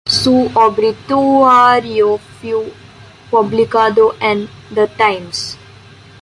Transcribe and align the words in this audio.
Su 0.07 0.49
obituario 0.55 2.17
fue 2.17 2.73
publicado 3.29 4.15
en 4.19 4.49
"The 4.73 4.87
Times". 4.87 5.59